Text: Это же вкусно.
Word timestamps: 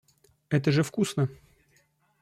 Это 0.49 0.71
же 0.71 0.81
вкусно. 0.81 1.29